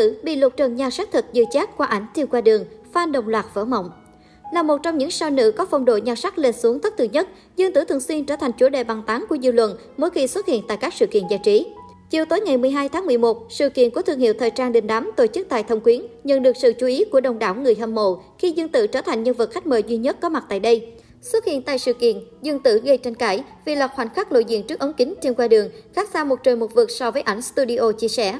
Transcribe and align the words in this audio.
Nữ 0.00 0.14
bị 0.22 0.36
lột 0.36 0.56
trần 0.56 0.76
nhan 0.76 0.90
sắc 0.90 1.08
thật 1.12 1.26
dư 1.32 1.42
chát 1.50 1.76
qua 1.76 1.86
ảnh 1.86 2.06
tiêu 2.14 2.26
qua 2.30 2.40
đường, 2.40 2.64
fan 2.94 3.12
đồng 3.12 3.28
loạt 3.28 3.46
vỡ 3.54 3.64
mộng. 3.64 3.90
Là 4.54 4.62
một 4.62 4.76
trong 4.82 4.98
những 4.98 5.10
sao 5.10 5.30
nữ 5.30 5.50
có 5.50 5.66
phong 5.70 5.84
độ 5.84 5.96
nhan 5.96 6.16
sắc 6.16 6.38
lên 6.38 6.52
xuống 6.52 6.80
thất 6.80 6.96
thường 6.98 7.12
nhất, 7.12 7.28
Dương 7.56 7.72
Tử 7.72 7.84
thường 7.84 8.00
xuyên 8.00 8.24
trở 8.24 8.36
thành 8.36 8.52
chủ 8.52 8.68
đề 8.68 8.84
bàn 8.84 9.02
tán 9.06 9.24
của 9.28 9.36
dư 9.42 9.52
luận 9.52 9.76
mỗi 9.96 10.10
khi 10.10 10.26
xuất 10.26 10.46
hiện 10.46 10.62
tại 10.68 10.76
các 10.76 10.94
sự 10.94 11.06
kiện 11.06 11.22
giải 11.30 11.40
trí. 11.44 11.66
Chiều 12.10 12.24
tối 12.24 12.40
ngày 12.40 12.56
12 12.56 12.88
tháng 12.88 13.06
11, 13.06 13.46
sự 13.50 13.68
kiện 13.68 13.90
của 13.90 14.02
thương 14.02 14.18
hiệu 14.18 14.34
thời 14.38 14.50
trang 14.50 14.72
đình 14.72 14.86
đám 14.86 15.10
tổ 15.16 15.26
chức 15.26 15.48
tại 15.48 15.62
Thông 15.62 15.80
Quyến 15.80 16.02
nhận 16.24 16.42
được 16.42 16.56
sự 16.56 16.72
chú 16.72 16.86
ý 16.86 17.04
của 17.04 17.20
đông 17.20 17.38
đảo 17.38 17.54
người 17.54 17.74
hâm 17.74 17.94
mộ 17.94 18.22
khi 18.38 18.50
Dương 18.50 18.68
Tử 18.68 18.86
trở 18.86 19.00
thành 19.00 19.22
nhân 19.22 19.34
vật 19.34 19.50
khách 19.50 19.66
mời 19.66 19.82
duy 19.82 19.96
nhất 19.96 20.16
có 20.20 20.28
mặt 20.28 20.44
tại 20.48 20.60
đây. 20.60 20.92
Xuất 21.22 21.44
hiện 21.44 21.62
tại 21.62 21.78
sự 21.78 21.92
kiện, 21.92 22.16
Dương 22.42 22.62
Tử 22.62 22.80
gây 22.84 22.98
tranh 22.98 23.14
cãi 23.14 23.44
vì 23.64 23.74
là 23.74 23.88
khoảnh 23.88 24.08
khắc 24.14 24.32
lộ 24.32 24.38
diện 24.38 24.66
trước 24.66 24.80
ống 24.80 24.92
kính 24.92 25.14
trên 25.22 25.34
qua 25.34 25.48
đường, 25.48 25.68
khác 25.94 26.08
xa 26.12 26.24
một 26.24 26.36
trời 26.42 26.56
một 26.56 26.74
vực 26.74 26.90
so 26.90 27.10
với 27.10 27.22
ảnh 27.22 27.42
studio 27.42 27.92
chia 27.92 28.08
sẻ. 28.08 28.38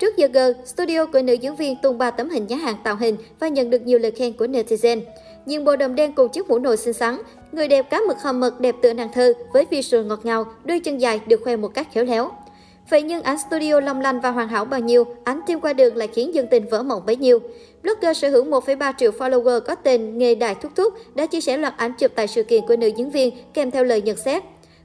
Trước 0.00 0.16
giờ 0.16 0.28
G, 0.32 0.38
studio 0.66 1.06
của 1.06 1.22
nữ 1.22 1.32
diễn 1.32 1.56
viên 1.56 1.76
tung 1.82 1.98
ba 1.98 2.10
tấm 2.10 2.30
hình 2.30 2.46
nhá 2.46 2.56
hàng 2.56 2.76
tạo 2.84 2.96
hình 2.96 3.16
và 3.40 3.48
nhận 3.48 3.70
được 3.70 3.82
nhiều 3.82 3.98
lời 3.98 4.10
khen 4.10 4.32
của 4.32 4.46
netizen. 4.46 5.00
Nhìn 5.46 5.64
bộ 5.64 5.76
đầm 5.76 5.94
đen 5.94 6.12
cùng 6.12 6.28
chiếc 6.28 6.48
mũ 6.48 6.58
nồi 6.58 6.76
xinh 6.76 6.92
xắn, 6.92 7.18
người 7.52 7.68
đẹp 7.68 7.90
cá 7.90 8.00
mực 8.08 8.16
hầm 8.20 8.40
mật 8.40 8.60
đẹp 8.60 8.74
tựa 8.82 8.92
nàng 8.92 9.12
thơ 9.12 9.32
với 9.52 9.66
visual 9.70 10.04
ngọt 10.04 10.20
ngào, 10.22 10.46
đôi 10.64 10.80
chân 10.80 10.98
dài 10.98 11.20
được 11.26 11.40
khoe 11.44 11.56
một 11.56 11.68
cách 11.74 11.88
khéo 11.92 12.04
léo. 12.04 12.30
Vậy 12.90 13.02
nhưng 13.02 13.22
ảnh 13.22 13.38
studio 13.38 13.80
long 13.80 14.00
lanh 14.00 14.20
và 14.20 14.30
hoàn 14.30 14.48
hảo 14.48 14.64
bao 14.64 14.80
nhiêu, 14.80 15.04
ảnh 15.24 15.40
tim 15.46 15.60
qua 15.60 15.72
đường 15.72 15.96
lại 15.96 16.08
khiến 16.08 16.34
dân 16.34 16.46
tình 16.50 16.68
vỡ 16.68 16.82
mộng 16.82 17.02
bấy 17.06 17.16
nhiêu. 17.16 17.38
Blogger 17.82 18.16
sở 18.16 18.28
hữu 18.28 18.44
1,3 18.44 18.92
triệu 18.98 19.10
follower 19.10 19.60
có 19.60 19.74
tên 19.74 20.18
Nghề 20.18 20.34
Đại 20.34 20.54
Thúc 20.54 20.72
Thúc 20.76 20.94
đã 21.14 21.26
chia 21.26 21.40
sẻ 21.40 21.56
loạt 21.56 21.74
ảnh 21.76 21.92
chụp 21.98 22.12
tại 22.14 22.28
sự 22.28 22.42
kiện 22.42 22.66
của 22.66 22.76
nữ 22.76 22.86
diễn 22.86 23.10
viên 23.10 23.34
kèm 23.54 23.70
theo 23.70 23.84
lời 23.84 24.02
nhận 24.02 24.16
xét. 24.16 24.42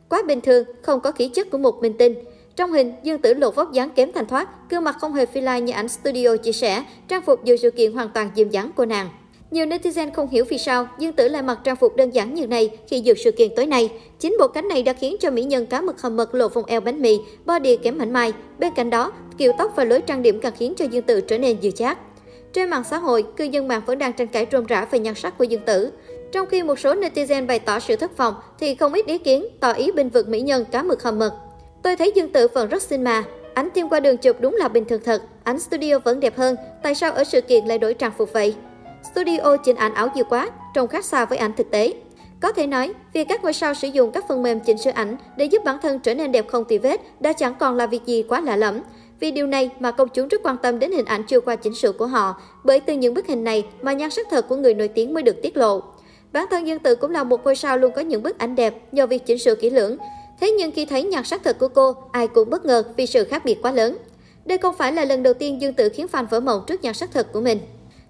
Quá 0.09 0.21
bình 0.27 0.41
thường, 0.41 0.65
không 0.81 0.99
có 0.99 1.11
khí 1.11 1.27
chất 1.27 1.51
của 1.51 1.57
một 1.57 1.81
minh 1.81 1.93
tinh. 1.97 2.15
Trong 2.55 2.71
hình, 2.71 2.93
Dương 3.03 3.21
Tử 3.21 3.33
lộ 3.33 3.51
vóc 3.51 3.71
dáng 3.71 3.89
kém 3.89 4.11
thanh 4.11 4.25
thoát, 4.25 4.69
gương 4.69 4.83
mặt 4.83 4.95
không 5.01 5.13
hề 5.13 5.25
phi 5.25 5.41
lai 5.41 5.61
như 5.61 5.73
ảnh 5.73 5.89
studio 5.89 6.37
chia 6.37 6.51
sẻ, 6.51 6.83
trang 7.07 7.21
phục 7.21 7.43
dự 7.43 7.57
sự 7.57 7.71
kiện 7.71 7.93
hoàn 7.93 8.09
toàn 8.09 8.29
dìm 8.35 8.49
dáng 8.49 8.71
của 8.75 8.85
nàng. 8.85 9.09
Nhiều 9.51 9.65
netizen 9.65 10.11
không 10.11 10.29
hiểu 10.29 10.45
vì 10.49 10.57
sao 10.57 10.87
Dương 10.99 11.13
Tử 11.13 11.27
lại 11.27 11.41
mặc 11.41 11.59
trang 11.63 11.75
phục 11.75 11.95
đơn 11.95 12.09
giản 12.09 12.33
như 12.33 12.47
này 12.47 12.69
khi 12.87 12.99
dự 12.99 13.13
sự 13.13 13.31
kiện 13.31 13.55
tối 13.55 13.65
nay. 13.65 13.89
Chính 14.19 14.35
bộ 14.39 14.47
cánh 14.47 14.67
này 14.67 14.83
đã 14.83 14.93
khiến 14.93 15.15
cho 15.19 15.31
mỹ 15.31 15.43
nhân 15.43 15.65
cá 15.65 15.81
mực 15.81 16.01
hầm 16.01 16.15
mật 16.15 16.35
lộ 16.35 16.47
vòng 16.47 16.65
eo 16.65 16.81
bánh 16.81 17.01
mì, 17.01 17.19
body 17.45 17.77
kém 17.77 17.97
mảnh 17.97 18.13
mai. 18.13 18.33
Bên 18.59 18.73
cạnh 18.75 18.89
đó, 18.89 19.11
kiểu 19.37 19.51
tóc 19.57 19.73
và 19.75 19.83
lối 19.83 20.01
trang 20.01 20.21
điểm 20.21 20.39
càng 20.39 20.53
khiến 20.57 20.73
cho 20.77 20.85
Dương 20.85 21.03
Tử 21.03 21.21
trở 21.21 21.37
nên 21.37 21.57
dịu 21.61 21.71
chát. 21.71 21.97
Trên 22.53 22.69
mạng 22.69 22.83
xã 22.89 22.97
hội, 22.97 23.25
cư 23.37 23.43
dân 23.43 23.67
mạng 23.67 23.81
vẫn 23.85 23.99
đang 23.99 24.13
tranh 24.13 24.27
cãi 24.27 24.47
rôm 24.51 24.65
rã 24.65 24.85
về 24.91 24.99
nhan 24.99 25.15
sắc 25.15 25.37
của 25.37 25.43
Dương 25.43 25.61
Tử. 25.65 25.91
Trong 26.31 26.47
khi 26.47 26.63
một 26.63 26.79
số 26.79 26.93
netizen 26.93 27.47
bày 27.47 27.59
tỏ 27.59 27.79
sự 27.79 27.95
thất 27.95 28.17
vọng, 28.17 28.33
thì 28.59 28.75
không 28.75 28.93
ít 28.93 29.05
ý 29.05 29.17
kiến 29.17 29.45
tỏ 29.59 29.71
ý 29.71 29.91
bình 29.91 30.09
vực 30.09 30.27
mỹ 30.27 30.41
nhân 30.41 30.65
cá 30.71 30.83
mực 30.83 31.03
hầm 31.03 31.19
mật. 31.19 31.44
Tôi 31.85 31.95
thấy 31.95 32.11
Dương 32.15 32.29
Tử 32.29 32.47
vẫn 32.47 32.69
rất 32.69 32.81
xinh 32.81 33.03
mà. 33.03 33.23
Ánh 33.53 33.69
tiêm 33.69 33.89
qua 33.89 33.99
đường 33.99 34.17
chụp 34.17 34.37
đúng 34.39 34.55
là 34.55 34.67
bình 34.67 34.85
thường 34.85 35.01
thật, 35.05 35.21
ánh 35.43 35.59
studio 35.59 35.99
vẫn 35.99 36.19
đẹp 36.19 36.37
hơn, 36.37 36.55
tại 36.83 36.95
sao 36.95 37.11
ở 37.11 37.23
sự 37.23 37.41
kiện 37.41 37.65
lại 37.65 37.77
đổi 37.77 37.93
trang 37.93 38.11
phục 38.17 38.33
vậy? 38.33 38.55
Studio 39.11 39.57
chỉnh 39.65 39.75
ảnh 39.75 39.93
ảo 39.93 40.09
nhiều 40.15 40.25
quá, 40.29 40.49
trông 40.73 40.87
khác 40.87 41.05
xa 41.05 41.25
với 41.25 41.37
ảnh 41.37 41.53
thực 41.57 41.71
tế. 41.71 41.93
Có 42.41 42.51
thể 42.51 42.67
nói, 42.67 42.93
việc 43.13 43.27
các 43.29 43.43
ngôi 43.43 43.53
sao 43.53 43.73
sử 43.73 43.87
dụng 43.87 44.11
các 44.11 44.25
phần 44.27 44.43
mềm 44.43 44.59
chỉnh 44.59 44.77
sửa 44.77 44.91
ảnh 44.91 45.17
để 45.37 45.45
giúp 45.45 45.63
bản 45.63 45.77
thân 45.81 45.99
trở 45.99 46.15
nên 46.15 46.31
đẹp 46.31 46.47
không 46.47 46.65
tì 46.65 46.77
vết 46.77 47.01
đã 47.19 47.33
chẳng 47.33 47.55
còn 47.59 47.75
là 47.75 47.87
việc 47.87 48.05
gì 48.05 48.23
quá 48.29 48.41
lạ 48.41 48.55
lẫm. 48.55 48.81
Vì 49.19 49.31
điều 49.31 49.47
này 49.47 49.69
mà 49.79 49.91
công 49.91 50.09
chúng 50.09 50.27
rất 50.27 50.41
quan 50.43 50.57
tâm 50.57 50.79
đến 50.79 50.91
hình 50.91 51.05
ảnh 51.05 51.23
chưa 51.23 51.39
qua 51.39 51.55
chỉnh 51.55 51.75
sửa 51.75 51.91
của 51.91 52.07
họ, 52.07 52.41
bởi 52.63 52.79
từ 52.79 52.93
những 52.93 53.13
bức 53.13 53.27
hình 53.27 53.43
này 53.43 53.65
mà 53.81 53.93
nhan 53.93 54.09
sắc 54.09 54.27
thật 54.31 54.47
của 54.47 54.55
người 54.55 54.73
nổi 54.73 54.87
tiếng 54.87 55.13
mới 55.13 55.23
được 55.23 55.41
tiết 55.41 55.57
lộ. 55.57 55.81
Bản 56.33 56.45
thân 56.51 56.67
Dương 56.67 56.79
Tử 56.79 56.95
cũng 56.95 57.11
là 57.11 57.23
một 57.23 57.43
ngôi 57.43 57.55
sao 57.55 57.77
luôn 57.77 57.91
có 57.91 58.01
những 58.01 58.23
bức 58.23 58.37
ảnh 58.37 58.55
đẹp 58.55 58.93
nhờ 58.93 59.07
việc 59.07 59.25
chỉnh 59.25 59.37
sửa 59.37 59.55
kỹ 59.55 59.69
lưỡng. 59.69 59.97
Thế 60.41 60.51
nhưng 60.51 60.71
khi 60.71 60.85
thấy 60.85 61.03
nhan 61.03 61.23
sắc 61.23 61.43
thật 61.43 61.57
của 61.59 61.67
cô, 61.67 61.95
ai 62.11 62.27
cũng 62.27 62.49
bất 62.49 62.65
ngờ 62.65 62.83
vì 62.97 63.05
sự 63.05 63.23
khác 63.23 63.45
biệt 63.45 63.57
quá 63.61 63.71
lớn. 63.71 63.97
Đây 64.45 64.57
không 64.57 64.75
phải 64.77 64.91
là 64.91 65.05
lần 65.05 65.23
đầu 65.23 65.33
tiên 65.33 65.61
Dương 65.61 65.73
Tử 65.73 65.89
khiến 65.89 66.07
fan 66.11 66.25
vỡ 66.27 66.39
mộng 66.39 66.63
trước 66.67 66.83
nhan 66.83 66.93
sắc 66.93 67.11
thật 67.13 67.27
của 67.33 67.41
mình. 67.41 67.59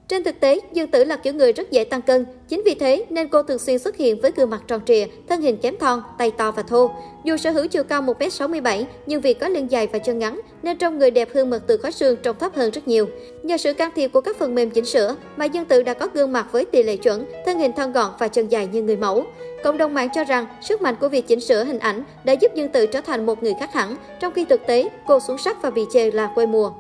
Trên 0.08 0.24
thực 0.24 0.40
tế, 0.40 0.60
Dương 0.74 0.88
Tử 0.88 1.04
là 1.04 1.16
kiểu 1.16 1.34
người 1.34 1.54
rất 1.54 1.72
dễ 1.72 1.84
tăng 1.84 2.02
cân, 2.02 2.26
chính 2.48 2.62
vì 2.66 2.76
thế 2.76 3.06
nên 3.10 3.28
cô 3.28 3.44
thường 3.44 3.60
xuyên 3.60 3.80
xuất 3.80 3.98
hiện 3.98 4.22
với 4.22 4.32
gương 4.36 4.50
mặt 4.50 4.62
tròn 4.68 4.82
trịa, 4.86 5.06
thân 5.30 5.42
hình 5.42 5.58
kém 5.58 5.78
thon, 5.78 6.02
tay 6.18 6.32
to 6.32 6.52
và 6.52 6.64
thô. 6.64 6.92
Dù 7.24 7.38
sở 7.38 7.52
hữu 7.52 7.68
chiều 7.68 7.84
cao 7.84 8.02
1m67, 8.02 8.84
nhưng 9.06 9.22
vì 9.22 9.34
có 9.34 9.48
lưng 9.48 9.72
dài 9.72 9.88
và 9.88 10.00
chân 10.00 10.20
ngắn 10.20 10.42
nên 10.64 10.78
trông 10.78 11.00
người 11.00 11.12
đẹp 11.12 11.30
hơn 11.36 11.50
mật 11.50 11.64
từ 11.68 11.78
khói 11.78 11.92
xương 11.92 12.18
trông 12.24 12.36
thấp 12.40 12.56
hơn 12.56 12.72
rất 12.72 12.88
nhiều. 12.88 13.08
Nhờ 13.44 13.58
sự 13.58 13.74
can 13.74 13.92
thiệp 13.96 14.08
của 14.08 14.22
các 14.22 14.38
phần 14.40 14.56
mềm 14.56 14.70
chỉnh 14.70 14.86
sửa 14.86 15.16
mà 15.38 15.46
Dương 15.46 15.66
Tử 15.66 15.84
đã 15.84 15.94
có 15.94 16.08
gương 16.14 16.32
mặt 16.32 16.48
với 16.52 16.66
tỷ 16.66 16.84
lệ 16.84 16.98
chuẩn, 16.98 17.26
thân 17.46 17.60
hình 17.60 17.72
thon 17.74 17.92
gọn 17.92 18.12
và 18.20 18.28
chân 18.28 18.48
dài 18.48 18.68
như 18.68 18.82
người 18.82 18.98
mẫu. 18.98 19.24
Cộng 19.64 19.78
đồng 19.78 19.94
mạng 19.94 20.10
cho 20.16 20.24
rằng 20.24 20.46
sức 20.62 20.82
mạnh 20.82 20.96
của 21.02 21.10
việc 21.10 21.28
chỉnh 21.28 21.40
sửa 21.40 21.64
hình 21.64 21.80
ảnh 21.80 22.04
đã 22.24 22.34
giúp 22.34 22.56
Dương 22.56 22.70
Tử 22.70 22.86
trở 22.86 23.02
thành 23.02 23.26
một 23.26 23.44
người 23.44 23.54
khác 23.60 23.74
hẳn, 23.74 23.96
trong 24.20 24.34
khi 24.34 24.46
thực 24.46 24.68
tế 24.68 24.90
cô 25.08 25.20
xuống 25.20 25.38
sắc 25.38 25.62
và 25.62 25.70
bị 25.70 25.82
chê 25.94 26.12
là 26.12 26.32
quê 26.36 26.46
mùa. 26.46 26.72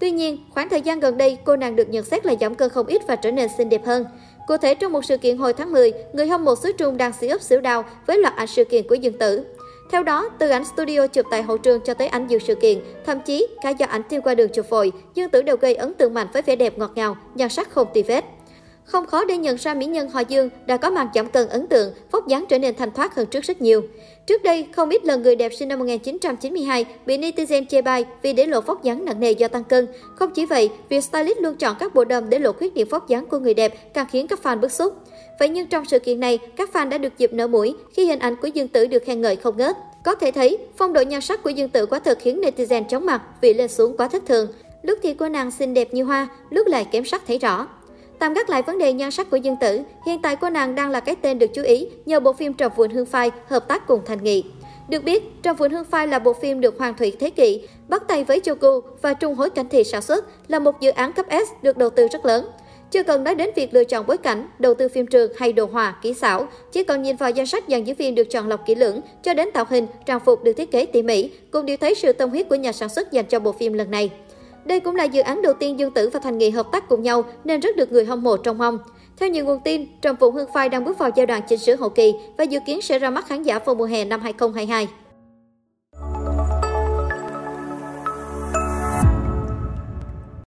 Tuy 0.00 0.10
nhiên, 0.10 0.38
khoảng 0.50 0.68
thời 0.68 0.80
gian 0.80 1.00
gần 1.00 1.18
đây, 1.18 1.38
cô 1.44 1.56
nàng 1.56 1.76
được 1.76 1.88
nhận 1.88 2.04
xét 2.04 2.26
là 2.26 2.34
giảm 2.40 2.54
cân 2.54 2.70
không 2.70 2.86
ít 2.86 3.02
và 3.08 3.16
trở 3.16 3.30
nên 3.30 3.48
xinh 3.58 3.68
đẹp 3.68 3.86
hơn. 3.86 4.04
Cụ 4.46 4.56
thể 4.56 4.74
trong 4.74 4.92
một 4.92 5.04
sự 5.04 5.16
kiện 5.16 5.36
hồi 5.36 5.52
tháng 5.52 5.72
10, 5.72 5.92
người 6.12 6.26
hâm 6.26 6.44
mộ 6.44 6.56
xứ 6.56 6.72
Trung 6.72 6.96
đang 6.96 7.12
xỉ 7.12 7.28
ấp 7.28 7.42
xỉu 7.42 7.60
đào 7.60 7.84
với 8.06 8.18
loạt 8.18 8.36
ảnh 8.36 8.46
sự 8.46 8.64
kiện 8.64 8.88
của 8.88 8.94
Dương 8.94 9.18
Tử. 9.18 9.44
Theo 9.90 10.02
đó, 10.02 10.30
từ 10.38 10.48
ảnh 10.48 10.64
studio 10.64 11.06
chụp 11.06 11.26
tại 11.30 11.42
hậu 11.42 11.58
trường 11.58 11.80
cho 11.80 11.94
tới 11.94 12.08
ảnh 12.08 12.26
dự 12.26 12.38
sự 12.38 12.54
kiện, 12.54 12.78
thậm 13.06 13.20
chí 13.20 13.46
cả 13.62 13.70
do 13.70 13.86
ảnh 13.86 14.02
tiêu 14.02 14.20
qua 14.24 14.34
đường 14.34 14.48
chụp 14.54 14.70
vội, 14.70 14.92
Dương 15.14 15.30
Tử 15.30 15.42
đều 15.42 15.56
gây 15.56 15.74
ấn 15.74 15.94
tượng 15.94 16.14
mạnh 16.14 16.26
với 16.32 16.42
vẻ 16.42 16.56
đẹp 16.56 16.78
ngọt 16.78 16.92
ngào, 16.94 17.16
nhan 17.34 17.48
sắc 17.48 17.70
không 17.70 17.88
tì 17.94 18.02
vết. 18.02 18.24
Không 18.90 19.06
khó 19.06 19.24
để 19.24 19.36
nhận 19.36 19.56
ra 19.56 19.74
mỹ 19.74 19.86
nhân 19.86 20.08
họ 20.08 20.20
Dương 20.20 20.48
đã 20.66 20.76
có 20.76 20.90
màn 20.90 21.08
giảm 21.14 21.26
cân 21.30 21.48
ấn 21.48 21.66
tượng, 21.66 21.94
vóc 22.10 22.28
dáng 22.28 22.44
trở 22.48 22.58
nên 22.58 22.74
thanh 22.74 22.90
thoát 22.92 23.14
hơn 23.14 23.26
trước 23.26 23.44
rất 23.44 23.62
nhiều. 23.62 23.82
Trước 24.26 24.42
đây, 24.42 24.66
không 24.72 24.90
ít 24.90 25.04
lần 25.04 25.22
người 25.22 25.36
đẹp 25.36 25.52
sinh 25.58 25.68
năm 25.68 25.78
1992 25.78 26.84
bị 27.06 27.18
netizen 27.18 27.66
chê 27.66 27.82
bai 27.82 28.04
vì 28.22 28.32
để 28.32 28.46
lộ 28.46 28.60
vóc 28.60 28.82
dáng 28.82 29.04
nặng 29.04 29.20
nề 29.20 29.32
do 29.32 29.48
tăng 29.48 29.64
cân. 29.64 29.86
Không 30.14 30.30
chỉ 30.30 30.46
vậy, 30.46 30.70
việc 30.88 31.04
stylist 31.04 31.38
luôn 31.38 31.56
chọn 31.56 31.76
các 31.78 31.94
bộ 31.94 32.04
đầm 32.04 32.30
để 32.30 32.38
lộ 32.38 32.52
khuyết 32.52 32.74
điểm 32.74 32.88
vóc 32.90 33.08
dáng 33.08 33.26
của 33.26 33.38
người 33.38 33.54
đẹp 33.54 33.94
càng 33.94 34.06
khiến 34.12 34.26
các 34.28 34.38
fan 34.42 34.60
bức 34.60 34.72
xúc. 34.72 34.94
Vậy 35.38 35.48
nhưng 35.48 35.66
trong 35.66 35.84
sự 35.84 35.98
kiện 35.98 36.20
này, 36.20 36.38
các 36.56 36.70
fan 36.72 36.88
đã 36.88 36.98
được 36.98 37.18
dịp 37.18 37.32
nở 37.32 37.46
mũi 37.46 37.74
khi 37.94 38.06
hình 38.06 38.18
ảnh 38.18 38.36
của 38.36 38.48
Dương 38.48 38.68
Tử 38.68 38.86
được 38.86 39.04
khen 39.04 39.20
ngợi 39.20 39.36
không 39.36 39.56
ngớt. 39.56 39.76
Có 40.04 40.14
thể 40.14 40.30
thấy, 40.30 40.58
phong 40.76 40.92
độ 40.92 41.00
nhan 41.00 41.20
sắc 41.20 41.42
của 41.42 41.50
Dương 41.50 41.68
Tử 41.68 41.86
quả 41.86 41.98
thật 41.98 42.18
khiến 42.20 42.40
netizen 42.40 42.84
chóng 42.84 43.06
mặt 43.06 43.22
vì 43.40 43.54
lên 43.54 43.68
xuống 43.68 43.96
quá 43.96 44.08
thất 44.08 44.26
thường. 44.26 44.48
Lúc 44.82 44.98
thì 45.02 45.14
cô 45.14 45.28
nàng 45.28 45.50
xinh 45.50 45.74
đẹp 45.74 45.94
như 45.94 46.04
hoa, 46.04 46.28
lúc 46.50 46.66
lại 46.66 46.86
kém 46.92 47.04
sắc 47.04 47.22
thấy 47.26 47.38
rõ. 47.38 47.66
Tạm 48.20 48.34
gác 48.34 48.50
lại 48.50 48.62
vấn 48.62 48.78
đề 48.78 48.92
nhan 48.92 49.10
sắc 49.10 49.30
của 49.30 49.36
Dương 49.36 49.56
Tử, 49.60 49.80
hiện 50.06 50.22
tại 50.22 50.36
cô 50.36 50.50
nàng 50.50 50.74
đang 50.74 50.90
là 50.90 51.00
cái 51.00 51.16
tên 51.16 51.38
được 51.38 51.46
chú 51.54 51.62
ý 51.62 51.88
nhờ 52.06 52.20
bộ 52.20 52.32
phim 52.32 52.52
Trầm 52.52 52.72
Vườn 52.76 52.90
Hương 52.90 53.06
Phai 53.06 53.30
hợp 53.46 53.68
tác 53.68 53.86
cùng 53.86 54.00
Thành 54.06 54.24
Nghị. 54.24 54.44
Được 54.88 55.04
biết, 55.04 55.22
Trầm 55.42 55.56
Vườn 55.56 55.70
Hương 55.70 55.84
Phai 55.84 56.06
là 56.06 56.18
bộ 56.18 56.32
phim 56.32 56.60
được 56.60 56.78
Hoàng 56.78 56.94
Thủy 56.98 57.12
Thế 57.20 57.30
Kỷ 57.30 57.68
bắt 57.88 58.02
tay 58.08 58.24
với 58.24 58.40
Choku 58.40 58.80
và 59.02 59.14
Trung 59.14 59.34
Hối 59.34 59.50
Cảnh 59.50 59.68
Thị 59.68 59.84
sản 59.84 60.02
xuất, 60.02 60.24
là 60.48 60.58
một 60.58 60.80
dự 60.80 60.90
án 60.90 61.12
cấp 61.12 61.26
S 61.30 61.62
được 61.62 61.76
đầu 61.76 61.90
tư 61.90 62.08
rất 62.08 62.26
lớn. 62.26 62.46
Chưa 62.90 63.02
cần 63.02 63.24
nói 63.24 63.34
đến 63.34 63.50
việc 63.56 63.74
lựa 63.74 63.84
chọn 63.84 64.06
bối 64.06 64.18
cảnh, 64.18 64.48
đầu 64.58 64.74
tư 64.74 64.88
phim 64.88 65.06
trường 65.06 65.32
hay 65.36 65.52
đồ 65.52 65.64
họa, 65.72 65.96
kỹ 66.02 66.14
xảo, 66.14 66.48
chỉ 66.72 66.84
cần 66.84 67.02
nhìn 67.02 67.16
vào 67.16 67.30
danh 67.30 67.46
sách 67.46 67.64
dàn 67.68 67.84
diễn 67.84 67.96
viên 67.96 68.14
được 68.14 68.30
chọn 68.30 68.48
lọc 68.48 68.66
kỹ 68.66 68.74
lưỡng 68.74 69.00
cho 69.22 69.34
đến 69.34 69.48
tạo 69.54 69.64
hình, 69.68 69.86
trang 70.06 70.20
phục 70.20 70.44
được 70.44 70.52
thiết 70.52 70.70
kế 70.70 70.86
tỉ 70.86 71.02
mỉ, 71.02 71.30
cũng 71.50 71.66
điều 71.66 71.76
thấy 71.76 71.94
sự 71.94 72.12
tâm 72.12 72.30
huyết 72.30 72.48
của 72.48 72.54
nhà 72.54 72.72
sản 72.72 72.88
xuất 72.88 73.12
dành 73.12 73.26
cho 73.26 73.40
bộ 73.40 73.52
phim 73.52 73.72
lần 73.72 73.90
này. 73.90 74.10
Đây 74.70 74.80
cũng 74.80 74.96
là 74.96 75.04
dự 75.04 75.22
án 75.22 75.42
đầu 75.42 75.52
tiên 75.52 75.78
Dương 75.78 75.90
Tử 75.90 76.10
và 76.12 76.20
Thành 76.20 76.38
Nghị 76.38 76.50
hợp 76.50 76.72
tác 76.72 76.88
cùng 76.88 77.02
nhau 77.02 77.24
nên 77.44 77.60
rất 77.60 77.76
được 77.76 77.92
người 77.92 78.04
hâm 78.04 78.22
mộ 78.22 78.36
trông 78.36 78.58
mong. 78.58 78.78
Theo 79.16 79.28
nhiều 79.28 79.44
nguồn 79.44 79.60
tin, 79.64 79.86
Trầm 80.00 80.16
Phụng 80.16 80.34
Hương 80.34 80.48
Phai 80.54 80.68
đang 80.68 80.84
bước 80.84 80.98
vào 80.98 81.10
giai 81.16 81.26
đoạn 81.26 81.42
chỉnh 81.48 81.58
sửa 81.58 81.76
hậu 81.76 81.88
kỳ 81.88 82.14
và 82.38 82.44
dự 82.44 82.58
kiến 82.66 82.80
sẽ 82.82 82.98
ra 82.98 83.10
mắt 83.10 83.26
khán 83.26 83.42
giả 83.42 83.58
vào 83.58 83.74
mùa 83.74 83.84
hè 83.84 84.04
năm 84.04 84.20
2022. 84.20 84.88